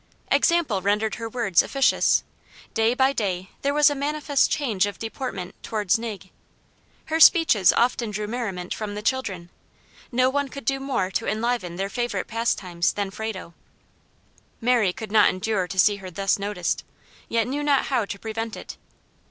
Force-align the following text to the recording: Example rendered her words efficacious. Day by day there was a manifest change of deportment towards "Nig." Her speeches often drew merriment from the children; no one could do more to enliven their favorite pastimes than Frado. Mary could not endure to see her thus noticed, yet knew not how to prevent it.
Example 0.31 0.81
rendered 0.81 1.13
her 1.21 1.29
words 1.29 1.61
efficacious. 1.61 2.23
Day 2.73 2.95
by 2.95 3.13
day 3.13 3.51
there 3.61 3.71
was 3.71 3.87
a 3.91 3.93
manifest 3.93 4.49
change 4.49 4.87
of 4.87 4.97
deportment 4.97 5.53
towards 5.61 5.99
"Nig." 5.99 6.31
Her 7.05 7.19
speeches 7.19 7.71
often 7.71 8.09
drew 8.09 8.25
merriment 8.25 8.73
from 8.73 8.95
the 8.95 9.03
children; 9.03 9.51
no 10.11 10.27
one 10.27 10.47
could 10.49 10.65
do 10.65 10.79
more 10.79 11.11
to 11.11 11.27
enliven 11.27 11.75
their 11.75 11.87
favorite 11.87 12.25
pastimes 12.25 12.93
than 12.93 13.11
Frado. 13.11 13.53
Mary 14.59 14.91
could 14.91 15.11
not 15.11 15.29
endure 15.29 15.67
to 15.67 15.77
see 15.77 15.97
her 15.97 16.09
thus 16.09 16.39
noticed, 16.39 16.83
yet 17.29 17.47
knew 17.47 17.61
not 17.61 17.85
how 17.85 18.03
to 18.03 18.17
prevent 18.17 18.57
it. 18.57 18.77